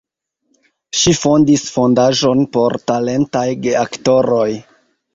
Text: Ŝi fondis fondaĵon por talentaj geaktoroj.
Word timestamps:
Ŝi 1.01 1.13
fondis 1.25 1.67
fondaĵon 1.75 2.43
por 2.59 2.79
talentaj 2.91 3.47
geaktoroj. 3.71 4.53